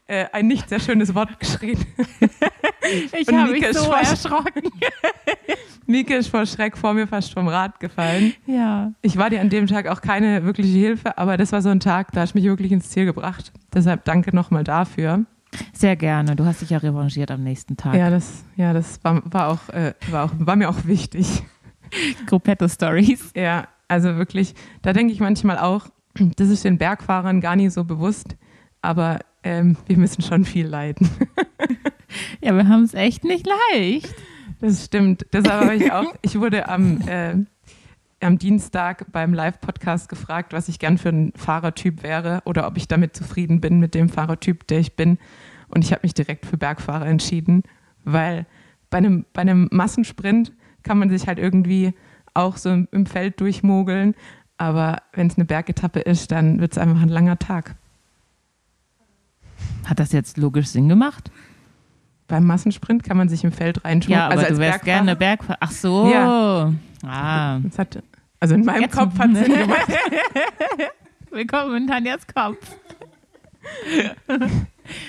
[0.09, 1.77] äh, ein nicht sehr schönes Wort geschrien.
[3.19, 4.63] Ich habe mich so erschrocken.
[5.85, 8.33] Mieke ist vor Schreck vor mir fast vom Rad gefallen.
[8.47, 8.93] Ja.
[9.03, 11.79] Ich war dir an dem Tag auch keine wirkliche Hilfe, aber das war so ein
[11.79, 13.51] Tag, da hast du mich wirklich ins Ziel gebracht.
[13.75, 15.25] Deshalb danke nochmal dafür.
[15.71, 16.35] Sehr gerne.
[16.35, 17.93] Du hast dich ja revanchiert am nächsten Tag.
[17.93, 21.43] Ja, das, ja, das war, war, auch, äh, war, auch, war mir auch wichtig.
[22.25, 23.33] Gruppetto-Stories.
[23.35, 25.89] Ja, also wirklich, da denke ich manchmal auch,
[26.37, 28.35] das ist den Bergfahrern gar nicht so bewusst,
[28.81, 31.09] aber ähm, wir müssen schon viel leiden.
[32.41, 34.13] Ja, wir haben es echt nicht leicht.
[34.61, 35.25] Das stimmt.
[35.31, 37.35] Deshalb habe ich auch, ich wurde am, äh,
[38.19, 42.87] am Dienstag beim Live-Podcast gefragt, was ich gern für ein Fahrertyp wäre oder ob ich
[42.87, 45.17] damit zufrieden bin mit dem Fahrertyp, der ich bin.
[45.69, 47.63] Und ich habe mich direkt für Bergfahrer entschieden,
[48.03, 48.45] weil
[48.89, 50.51] bei einem, bei einem Massensprint
[50.83, 51.93] kann man sich halt irgendwie
[52.33, 54.15] auch so im, im Feld durchmogeln.
[54.57, 57.75] Aber wenn es eine Bergetappe ist, dann wird es einfach ein langer Tag.
[59.85, 61.31] Hat das jetzt logisch Sinn gemacht?
[62.27, 64.19] Beim Massensprint kann man sich im Feld reinschmuggeln.
[64.19, 65.57] Ja, aber also als du wärst Bergfahrer- gerne Bergfahrer.
[65.61, 66.11] Ach so.
[66.11, 66.73] Ja.
[67.03, 67.59] Ah.
[67.63, 68.03] Das hat,
[68.39, 69.87] also in meinem Jetzt- Kopf hat es Sinn gemacht.
[71.31, 72.57] Willkommen in Tanjas Kopf.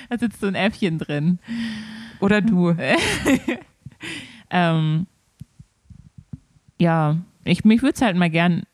[0.09, 1.39] da sitzt so ein Äffchen drin.
[2.21, 2.75] Oder du.
[4.53, 5.07] Ähm,
[6.81, 8.65] ja, ich, mich würde es halt mal gern,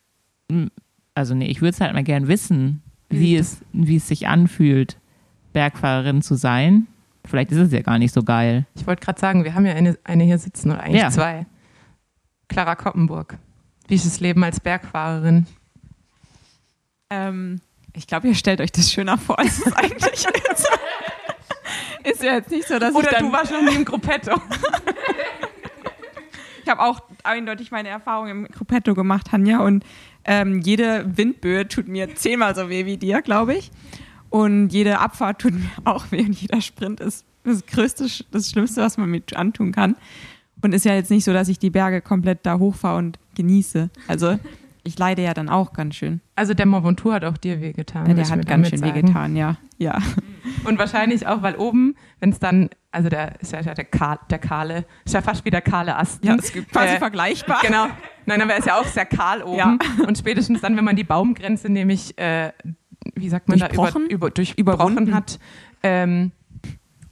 [1.14, 2.80] also nee, ich würde es halt mal gern wissen,
[3.10, 4.96] Wie wie es, wie es sich anfühlt,
[5.56, 6.86] Bergfahrerin zu sein.
[7.24, 8.66] Vielleicht ist es ja gar nicht so geil.
[8.74, 11.10] Ich wollte gerade sagen, wir haben ja eine, eine hier sitzen, oder eigentlich Ja.
[11.10, 11.46] zwei.
[12.48, 13.38] Clara Koppenburg.
[13.88, 15.46] Wie ist das Leben als Bergfahrerin?
[17.08, 17.62] Ähm,
[17.94, 20.68] ich glaube, ihr stellt euch das schöner vor, als es eigentlich ist.
[22.04, 23.24] ist ja jetzt nicht so, dass Oder ich dann...
[23.26, 24.32] du warst noch nie im Gruppetto.
[26.62, 29.84] Ich habe auch eindeutig meine Erfahrung im Gruppetto gemacht, Tanja, und
[30.24, 33.70] ähm, jede Windböe tut mir zehnmal so weh wie dir, glaube ich.
[34.36, 38.82] Und jede Abfahrt tut mir auch weh und jeder Sprint ist das Größte, das Schlimmste,
[38.82, 39.96] was man mir antun kann.
[40.60, 43.88] Und ist ja jetzt nicht so, dass ich die Berge komplett da hochfahre und genieße.
[44.08, 44.38] Also
[44.84, 46.20] ich leide ja dann auch ganz schön.
[46.34, 48.06] Also der Mont Ventoux hat auch dir wehgetan.
[48.06, 48.94] Ja, der hat ganz schön sagen.
[48.94, 49.56] wehgetan, ja.
[49.78, 49.98] Ja.
[50.64, 54.38] Und wahrscheinlich auch, weil oben, wenn es dann, also der ist ja der, Kahl, der
[54.38, 56.22] kahle, ist ja fast wie der kahle Ast.
[56.24, 57.60] Ja, ist quasi Äh, vergleichbar.
[57.62, 57.86] Genau.
[58.26, 59.56] Nein, aber er ist ja auch sehr kahl oben.
[59.56, 59.78] Ja.
[60.06, 62.52] Und spätestens dann, wenn man die Baumgrenze nämlich, äh,
[63.16, 64.60] wie sagt man da, über, über, durchbrochen
[64.92, 65.14] Überwunden.
[65.14, 65.38] hat,
[65.82, 66.32] ähm,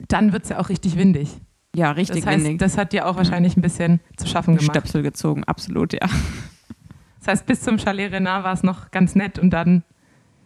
[0.08, 1.30] dann wird es ja auch richtig windig.
[1.74, 2.58] Ja, richtig Das heißt, windig.
[2.60, 4.76] das hat dir auch wahrscheinlich ein bisschen zu schaffen gemacht.
[4.76, 6.00] Stöpsel gezogen, absolut, ja.
[7.18, 9.82] Das heißt, bis zum Chalet Renard war es noch ganz nett und dann,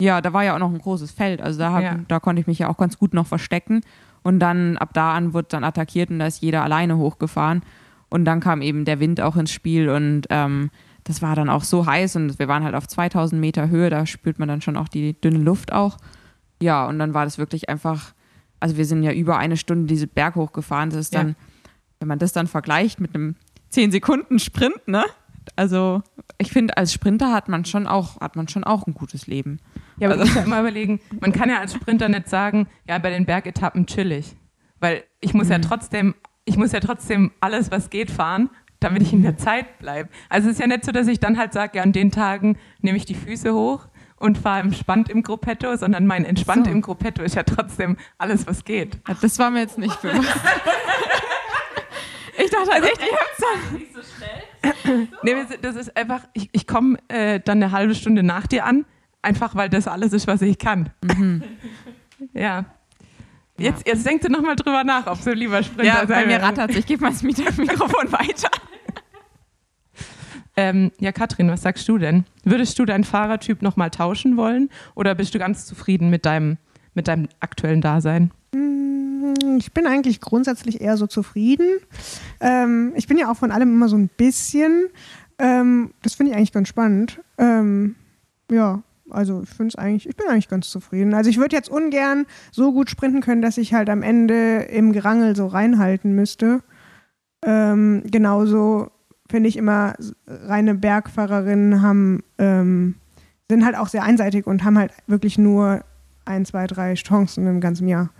[0.00, 1.42] Ja, da war ja auch noch ein großes Feld.
[1.42, 1.96] Also da, hab, Ja.
[2.06, 3.80] da konnte ich mich ja auch ganz gut noch verstecken.
[4.22, 7.62] Und dann ab da an wurde dann attackiert und da ist jeder alleine hochgefahren.
[8.08, 10.70] Und dann kam eben der Wind auch ins Spiel und ähm,
[11.08, 14.06] das war dann auch so heiß und wir waren halt auf 2000 Meter Höhe, da
[14.06, 15.96] spürt man dann schon auch die dünne Luft auch.
[16.62, 18.12] Ja, und dann war das wirklich einfach,
[18.60, 20.90] also wir sind ja über eine Stunde diese Berg hochgefahren.
[20.90, 21.22] Das ist Ja.
[21.24, 21.36] dann,
[21.98, 23.34] wenn man das dann vergleicht mit einem
[23.70, 25.04] 10 Sekunden Sprint, ne?
[25.56, 26.02] Also
[26.36, 29.60] ich finde, als Sprinter hat man schon auch, hat man schon auch ein gutes Leben.
[29.98, 32.68] ja, aber Also- du musst ja immer überlegen, man kann ja als Sprinter nicht sagen,
[32.86, 34.36] ja, bei den Bergetappen chillig.
[34.78, 35.52] Weil ich muss Mhm.
[35.52, 39.78] ja trotzdem, ich muss ja trotzdem alles, was geht, fahren, damit ich in der Zeit
[39.78, 40.08] bleibe.
[40.28, 42.58] Also es ist ja nicht so, dass ich dann halt sage, ja, an den Tagen
[42.80, 43.86] nehme ich die Füße hoch
[44.16, 46.72] und fahre entspannt im Gruppetto, sondern mein entspannt So.
[46.72, 48.98] im Gruppetto ist ja trotzdem alles, was geht.
[49.08, 50.28] Ja, Das war mir jetzt nicht bewusst.
[52.40, 53.42] Ich dachte halt echt, ihr habt's
[54.82, 55.08] dann.
[55.22, 58.46] Nee, wir sind- das ist einfach, ich, ich komme äh, dann eine halbe Stunde nach
[58.46, 58.84] dir an,
[59.22, 60.90] einfach weil das alles ist, was ich kann.
[62.32, 62.64] Ja.
[63.58, 66.74] Jetzt, jetzt denkst du nochmal drüber nach, ob du lieber Sprinter Ja, bei mir rattert
[66.74, 68.50] Ich gebe mal das Mikrofon weiter.
[70.58, 72.24] Ähm, ja, Katrin, was sagst du denn?
[72.42, 76.56] Würdest du deinen Fahrertyp nochmal tauschen wollen oder bist du ganz zufrieden mit deinem,
[76.94, 78.32] mit deinem aktuellen Dasein?
[79.56, 81.78] Ich bin eigentlich grundsätzlich eher so zufrieden.
[82.40, 84.88] Ähm, ich bin ja auch von allem immer so ein bisschen.
[85.38, 87.20] Ähm, das finde ich eigentlich ganz spannend.
[87.38, 87.94] Ähm,
[88.50, 91.14] ja, also ich finde es eigentlich, ich bin eigentlich ganz zufrieden.
[91.14, 94.92] Also ich würde jetzt ungern so gut sprinten können, dass ich halt am Ende im
[94.92, 96.64] Gerangel so reinhalten müsste.
[97.44, 98.90] Ähm, genauso
[99.28, 99.94] finde ich immer,
[100.26, 102.96] reine Bergfahrerinnen haben, ähm,
[103.50, 105.84] sind halt auch sehr einseitig und haben halt wirklich nur
[106.24, 108.10] ein, zwei, drei Chancen im ganzen Jahr.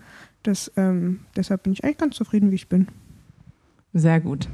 [0.43, 2.89] Das, ähm, deshalb bin ich eigentlich ganz zufrieden, wie ich bin.
[3.93, 4.49] Sehr gut.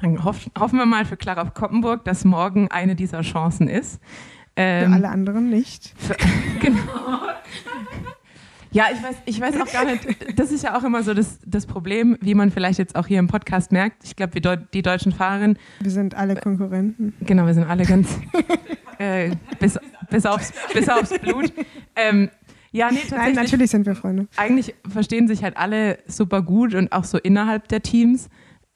[0.00, 4.00] Dann hoff, hoffen wir mal für Clara Koppenburg, dass morgen eine dieser Chancen ist.
[4.56, 5.94] Ähm, für alle anderen nicht.
[5.96, 6.16] Für,
[6.60, 7.25] genau.
[8.76, 11.38] Ja, ich weiß, ich weiß auch gar nicht, das ist ja auch immer so das,
[11.46, 14.04] das Problem, wie man vielleicht jetzt auch hier im Podcast merkt.
[14.04, 15.58] Ich glaube, Deu die deutschen Fahrerinnen.
[15.80, 17.14] Wir sind alle Konkurrenten.
[17.22, 18.18] Genau, wir sind alle ganz.
[18.98, 19.78] äh, bis,
[20.10, 21.54] bis, aufs, bis aufs Blut.
[21.94, 22.28] Ähm,
[22.70, 23.18] ja, nee, tatsächlich.
[23.18, 24.28] Nein, natürlich sind wir Freunde.
[24.36, 28.28] Eigentlich verstehen sich halt alle super gut und auch so innerhalb der Teams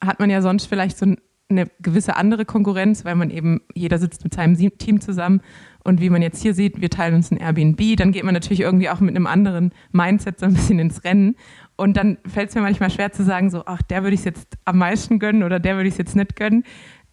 [0.03, 1.05] hat man ja sonst vielleicht so
[1.47, 5.41] eine gewisse andere Konkurrenz, weil man eben, jeder sitzt mit seinem Team zusammen
[5.83, 8.61] und wie man jetzt hier sieht, wir teilen uns ein Airbnb, dann geht man natürlich
[8.61, 11.35] irgendwie auch mit einem anderen Mindset so ein bisschen ins Rennen.
[11.75, 14.25] Und dann fällt es mir manchmal schwer zu sagen, so, ach, der würde ich es
[14.25, 16.63] jetzt am meisten gönnen oder der würde ich es jetzt nicht gönnen.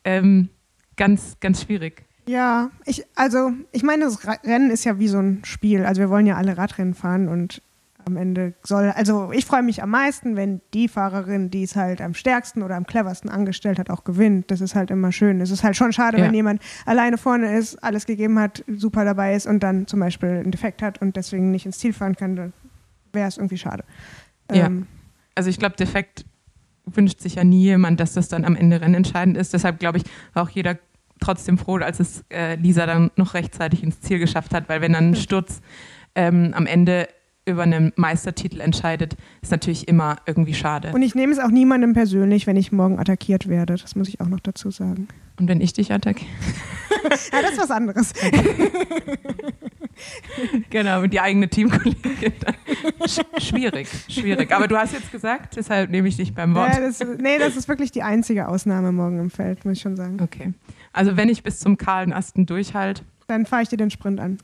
[0.04, 0.50] Ähm,
[0.96, 2.04] ganz, ganz schwierig.
[2.26, 5.86] Ja, ich, also ich meine, das Rennen ist ja wie so ein Spiel.
[5.86, 7.62] Also wir wollen ja alle Radrennen fahren und
[8.04, 12.00] am Ende soll, also ich freue mich am meisten, wenn die Fahrerin, die es halt
[12.00, 14.50] am stärksten oder am cleversten angestellt hat, auch gewinnt.
[14.50, 15.40] Das ist halt immer schön.
[15.40, 16.24] Es ist halt schon schade, ja.
[16.24, 20.28] wenn jemand alleine vorne ist, alles gegeben hat, super dabei ist und dann zum Beispiel
[20.28, 22.52] einen Defekt hat und deswegen nicht ins Ziel fahren kann, dann
[23.12, 23.84] wäre es irgendwie schade.
[24.50, 24.66] Ja.
[24.66, 24.86] Ähm,
[25.34, 26.24] also ich glaube, Defekt
[26.86, 29.52] wünscht sich ja nie jemand, dass das dann am Ende rennentscheidend ist.
[29.52, 30.78] Deshalb glaube ich, war auch jeder
[31.20, 34.92] trotzdem froh, als es äh, Lisa dann noch rechtzeitig ins Ziel geschafft hat, weil wenn
[34.92, 35.60] dann ein Sturz
[36.14, 37.08] ähm, am Ende
[37.48, 40.92] über einen Meistertitel entscheidet, ist natürlich immer irgendwie schade.
[40.92, 43.76] Und ich nehme es auch niemandem persönlich, wenn ich morgen attackiert werde.
[43.76, 45.08] Das muss ich auch noch dazu sagen.
[45.38, 46.30] Und wenn ich dich attackiere?
[47.32, 48.12] ja, das ist was anderes.
[50.70, 52.32] genau, mit die eigene Teamkollegin.
[53.38, 54.52] schwierig, schwierig.
[54.52, 56.74] Aber du hast jetzt gesagt, deshalb nehme ich dich beim Wort.
[56.74, 59.96] Ja, das, nee, das ist wirklich die einzige Ausnahme morgen im Feld, muss ich schon
[59.96, 60.18] sagen.
[60.20, 60.52] Okay.
[60.92, 63.02] Also wenn ich bis zum kahlen Asten durchhalte.
[63.26, 64.38] Dann fahre ich dir den Sprint an.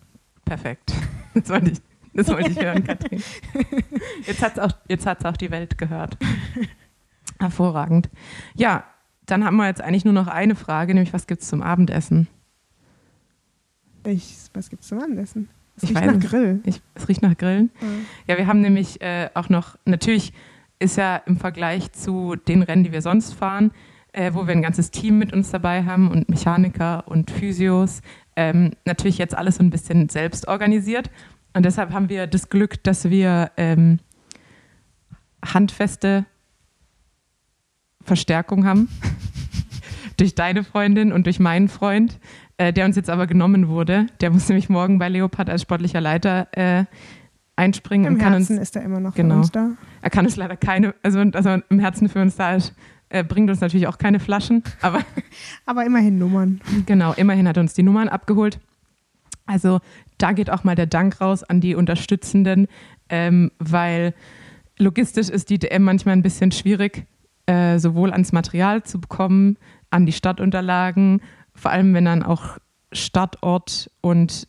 [0.44, 0.92] Perfekt.
[1.34, 1.93] Das wollte ich.
[2.16, 3.22] Das wollte ich hören, Katrin.
[4.26, 6.16] Jetzt hat es auch, auch die Welt gehört.
[7.40, 8.08] Hervorragend.
[8.54, 8.84] Ja,
[9.26, 12.28] dann haben wir jetzt eigentlich nur noch eine Frage, nämlich was gibt es zum Abendessen?
[14.06, 15.48] Ich, was gibt es zum Abendessen?
[15.76, 16.60] Es riecht weiß, nach Grill.
[16.64, 17.70] Ich, es riecht nach Grillen.
[17.80, 20.32] Ja, ja wir haben nämlich äh, auch noch, natürlich
[20.78, 23.72] ist ja im Vergleich zu den Rennen, die wir sonst fahren,
[24.12, 28.02] äh, wo wir ein ganzes Team mit uns dabei haben und Mechaniker und Physios,
[28.36, 31.10] ähm, natürlich jetzt alles so ein bisschen selbst organisiert.
[31.54, 34.00] Und deshalb haben wir das Glück, dass wir ähm,
[35.44, 36.26] handfeste
[38.02, 38.88] Verstärkung haben.
[40.16, 42.18] durch deine Freundin und durch meinen Freund,
[42.56, 44.06] äh, der uns jetzt aber genommen wurde.
[44.20, 46.84] Der muss nämlich morgen bei Leopard als sportlicher Leiter äh,
[47.56, 48.06] einspringen.
[48.06, 49.70] Im und kann Herzen uns, ist er immer noch genau, für uns da.
[50.02, 52.74] Er kann uns leider keine, also, also im Herzen für uns da ist,
[53.08, 55.00] äh, bringt uns natürlich auch keine Flaschen, aber.
[55.66, 56.60] aber immerhin Nummern.
[56.86, 58.58] Genau, immerhin hat er uns die Nummern abgeholt.
[59.46, 59.80] Also
[60.18, 62.66] da geht auch mal der Dank raus an die Unterstützenden,
[63.08, 64.14] ähm, weil
[64.78, 67.06] logistisch ist die DM manchmal ein bisschen schwierig,
[67.46, 69.58] äh, sowohl ans Material zu bekommen,
[69.90, 71.20] an die Stadtunterlagen,
[71.54, 72.58] vor allem wenn dann auch
[72.92, 74.48] Stadtort und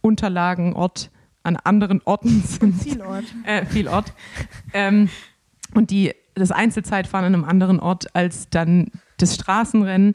[0.00, 1.10] Unterlagenort
[1.42, 2.82] an anderen Orten sind.
[2.82, 3.24] Viel Ort.
[3.44, 4.12] Äh, viel Ort.
[4.72, 5.08] Ähm,
[5.74, 10.14] und die, das Einzelzeitfahren an einem anderen Ort als dann das Straßenrennen.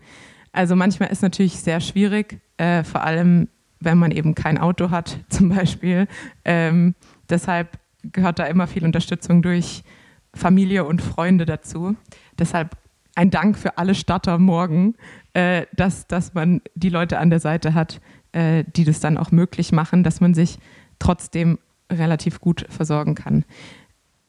[0.51, 3.49] Also manchmal ist natürlich sehr schwierig, äh, vor allem
[3.83, 6.07] wenn man eben kein Auto hat, zum Beispiel.
[6.45, 6.95] Ähm,
[7.29, 7.77] deshalb
[8.11, 9.83] gehört da immer viel Unterstützung durch
[10.33, 11.95] Familie und Freunde dazu.
[12.37, 12.75] Deshalb
[13.15, 14.95] ein Dank für alle Statter morgen,
[15.33, 19.31] äh, dass, dass man die Leute an der Seite hat, äh, die das dann auch
[19.31, 20.57] möglich machen, dass man sich
[20.99, 21.59] trotzdem
[21.91, 23.45] relativ gut versorgen kann.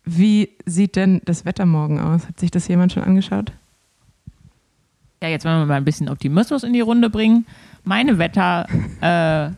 [0.05, 2.29] Wie sieht denn das Wetter morgen aus?
[2.29, 3.53] Hat sich das jemand schon angeschaut?
[5.23, 7.47] Ja, jetzt wollen wir mal ein bisschen Optimismus in die Runde bringen
[7.85, 9.57] meine Wetter-App.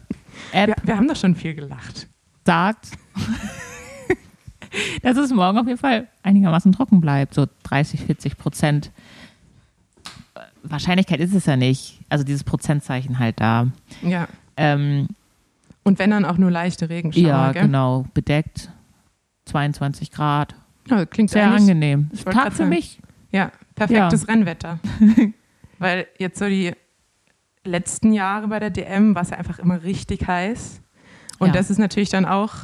[0.52, 2.08] Äh, wir, wir, haben doch schon viel gelacht.
[2.44, 2.90] Sagt,
[5.02, 8.90] dass es morgen auf jeden Fall einigermaßen trocken bleibt, so 30, 40 Prozent.
[10.62, 12.00] Wahrscheinlichkeit ist es ja nicht.
[12.08, 13.68] Also dieses Prozentzeichen halt da.
[14.02, 14.28] Ja.
[14.56, 15.08] Ähm,
[15.84, 17.22] Und wenn dann auch nur leichte Regenschauer.
[17.22, 17.62] Ja, gell?
[17.62, 18.06] genau.
[18.14, 18.70] Bedeckt.
[19.46, 20.56] 22 Grad.
[20.88, 22.10] Ja, klingt sehr angenehm.
[22.24, 23.00] Tag für mich.
[23.30, 24.28] Ja, perfektes ja.
[24.28, 24.78] Rennwetter.
[25.78, 26.72] Weil jetzt so die
[27.66, 30.82] letzten Jahre bei der DM war es ja einfach immer richtig heiß.
[31.38, 31.52] Und ja.
[31.52, 32.54] das ist natürlich dann auch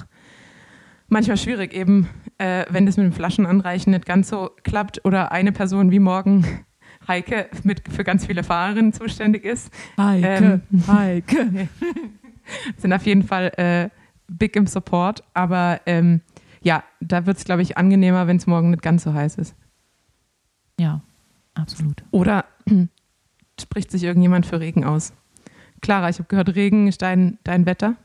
[1.09, 5.53] manchmal schwierig, eben äh, wenn das mit dem Flaschenanreichen nicht ganz so klappt oder eine
[5.53, 6.65] Person wie morgen
[7.09, 9.73] Heike mit, für ganz viele Fahrerinnen zuständig ist.
[9.99, 11.69] Heike, ähm, Heike.
[12.77, 13.88] sind auf jeden Fall äh,
[14.29, 15.23] big im Support.
[15.35, 16.23] Aber ähm,
[16.62, 19.55] ja, da wird es, glaube ich, angenehmer, wenn es morgen nicht ganz so heiß ist.
[20.79, 21.03] Ja,
[21.55, 22.03] absolut.
[22.11, 22.45] Oder
[23.62, 25.12] spricht sich irgendjemand für Regen aus?
[25.81, 27.96] Clara, ich habe gehört, Regen ist dein, dein Wetter.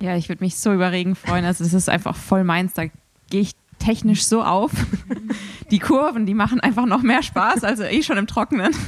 [0.00, 1.44] Ja, ich würde mich so über Regen freuen.
[1.44, 2.74] Also es ist einfach voll meins.
[2.74, 2.84] Da
[3.30, 4.72] gehe ich technisch so auf.
[5.70, 8.74] Die Kurven, die machen einfach noch mehr Spaß, also eh schon im Trockenen.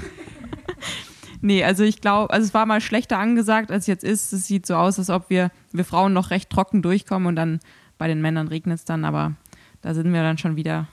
[1.42, 4.32] Nee, also ich glaube, also es war mal schlechter angesagt, als jetzt ist.
[4.32, 7.60] Es sieht so aus, als ob wir, wir Frauen noch recht trocken durchkommen und dann
[7.98, 9.34] bei den Männern regnet es dann, aber
[9.82, 10.88] da sind wir dann schon wieder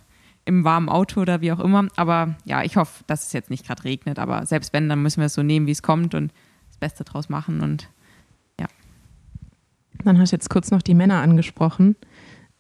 [0.45, 1.87] im warmen Auto oder wie auch immer.
[1.95, 5.19] Aber ja, ich hoffe, dass es jetzt nicht gerade regnet, aber selbst wenn, dann müssen
[5.21, 6.31] wir es so nehmen, wie es kommt und
[6.69, 7.89] das Beste draus machen und
[10.03, 11.95] Dann hast du jetzt kurz noch die Männer angesprochen.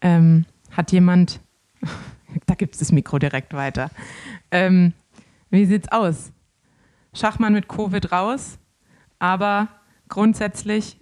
[0.01, 1.41] Ähm, hat jemand,
[2.45, 3.89] da gibt es das Mikro direkt weiter.
[4.51, 4.93] Ähm,
[5.49, 6.31] wie sieht's aus?
[7.13, 8.57] Schachmann mit Covid raus,
[9.19, 9.67] aber
[10.09, 10.97] grundsätzlich,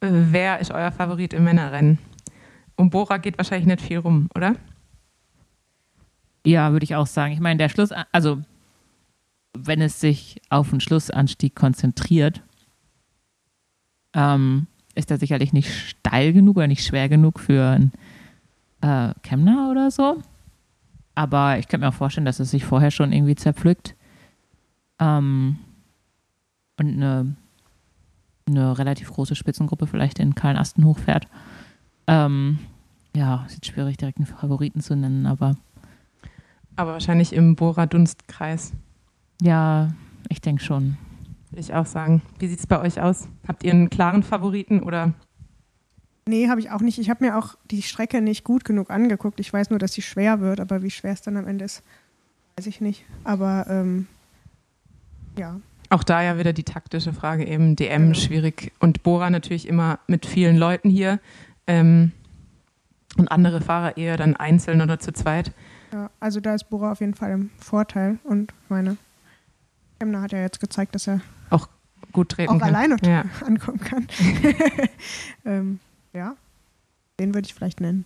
[0.00, 1.98] äh, wer ist euer Favorit im Männerrennen?
[2.76, 4.54] Um Bora geht wahrscheinlich nicht viel rum, oder?
[6.48, 7.34] Ja, würde ich auch sagen.
[7.34, 8.40] Ich meine, der Schluss, also
[9.52, 12.42] wenn es sich auf den Schlussanstieg konzentriert,
[14.14, 17.92] ähm, ist er sicherlich nicht steil genug oder nicht schwer genug für einen
[18.80, 19.12] äh,
[19.70, 20.22] oder so.
[21.14, 23.94] Aber ich könnte mir auch vorstellen, dass es sich vorher schon irgendwie zerpflückt.
[24.98, 25.58] Ähm,
[26.78, 27.36] und eine,
[28.46, 31.28] eine relativ große Spitzengruppe vielleicht in Karl-Asten hochfährt.
[32.06, 32.58] Ähm,
[33.14, 35.58] ja, ist jetzt schwierig, direkt einen Favoriten zu nennen, aber
[36.78, 38.72] Aber wahrscheinlich im Bora-Dunstkreis,
[39.42, 39.88] ja,
[40.28, 40.96] ich denke schon.
[41.50, 42.22] würde ich auch sagen.
[42.38, 43.28] Wie sieht es bei euch aus?
[43.48, 45.12] Habt ihr einen klaren Favoriten oder
[46.26, 46.98] Nee, habe ich auch nicht.
[46.98, 49.40] Ich habe mir auch die Strecke nicht gut genug angeguckt.
[49.40, 51.82] Ich weiß nur, dass sie schwer wird, aber wie schwer es dann am Ende ist,
[52.56, 53.04] weiß ich nicht.
[53.24, 54.06] Aber ähm,
[55.38, 58.14] ja, Auch da ja wieder die taktische Frage eben, DM Genau.
[58.14, 61.18] schwierig und Bora natürlich immer mit vielen Leuten hier
[61.66, 62.12] ähm,
[63.16, 65.52] und andere Fahrer eher dann einzeln oder zu zweit.
[65.92, 68.18] Ja, also da ist Bora auf jeden Fall im Vorteil.
[68.24, 68.96] Und ich meine,
[69.98, 71.20] Kemner hat ja jetzt gezeigt, dass er
[72.12, 72.74] Gut treten auch kann.
[72.74, 73.24] alleine Ja.
[73.46, 74.06] ankommen kann.
[75.44, 75.80] ähm,
[76.12, 76.36] ja,
[77.20, 78.04] den würde ich vielleicht nennen.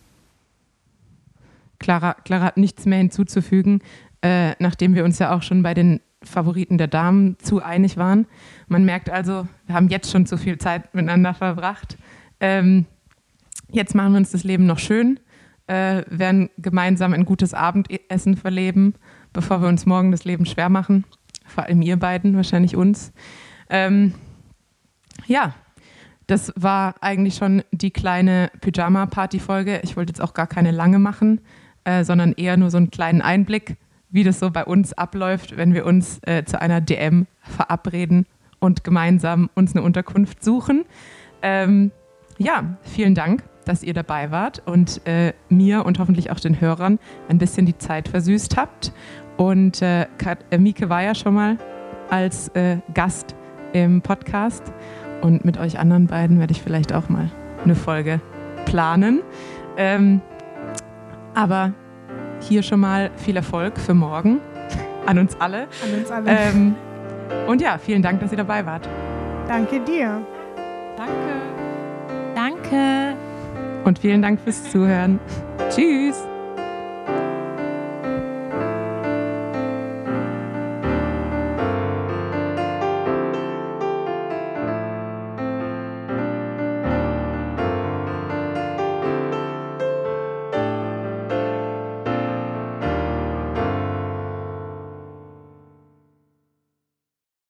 [1.79, 3.81] Clara, Clara hat nichts mehr hinzuzufügen,
[4.21, 8.25] äh, nachdem wir uns ja auch schon bei den Favoriten der Damen zu einig waren.
[8.67, 11.97] Man merkt also, wir haben jetzt schon zu viel Zeit miteinander verbracht.
[12.39, 12.85] Ähm,
[13.69, 15.19] jetzt machen wir uns das Leben noch schön,
[15.73, 18.93] äh, werden gemeinsam ein gutes Abendessen verleben,
[19.33, 21.03] bevor wir uns morgen das Leben schwer machen.
[21.47, 23.11] Vor allem ihr beiden, wahrscheinlich uns.
[23.69, 24.13] Ähm,
[25.25, 25.55] ja,
[26.27, 29.81] das war eigentlich schon die kleine Pyjama-Party-Folge.
[29.83, 31.41] Ich wollte jetzt auch gar keine lange machen,
[31.85, 33.77] äh, sondern eher nur so einen kleinen Einblick,
[34.11, 38.27] wie das so bei uns abläuft, wenn wir uns äh, zu einer DM verabreden
[38.59, 40.85] und gemeinsam uns eine Unterkunft suchen.
[41.41, 41.91] Ähm,
[42.37, 46.99] ja, vielen Dank, dass ihr dabei wart und äh, mir und hoffentlich auch den Hörern
[47.29, 48.91] ein bisschen die Zeit versüßt habt.
[49.37, 51.57] Und äh, Kat, äh, Mieke war ja schon mal
[52.09, 53.35] als äh, Gast
[53.73, 54.63] im Podcast.
[55.21, 57.31] Und mit euch anderen beiden werde ich vielleicht auch mal
[57.63, 58.19] eine Folge
[58.65, 59.21] planen.
[59.77, 60.21] Ähm,
[61.33, 61.73] aber
[62.41, 64.39] hier schon mal viel Erfolg für morgen
[65.05, 65.67] an uns alle.
[65.83, 66.29] An uns alle.
[66.29, 66.75] Ähm,
[67.47, 68.87] und ja, vielen Dank, dass ihr dabei wart.
[69.47, 70.21] Danke dir.
[70.97, 71.33] danke.
[72.35, 73.22] Danke.
[73.83, 75.19] Und vielen Dank fürs Zuhören.
[75.69, 76.32] Tschüss.